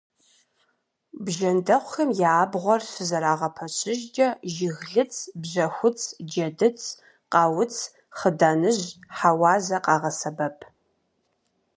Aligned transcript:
Бжэндэхъухэм 1.23 2.09
я 2.29 2.31
абгъуэр 2.43 2.81
щызэрагъэпэщыжкӀэ 2.91 4.27
жыглыц, 4.53 5.13
бжьэхуц, 5.41 5.99
джэдыц, 6.29 6.81
къауц, 7.31 7.75
хъыданыжь, 8.17 8.85
хьэуазэ 9.17 9.77
къагъэсэбэп. 9.85 10.57